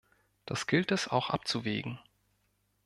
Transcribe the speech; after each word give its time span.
Das 0.47 0.65
gilt 0.65 0.91
es 0.91 1.07
auch 1.07 1.29
abzuwägen. 1.29 1.99